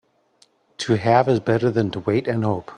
[0.79, 2.69] To have is better than to wait and hope.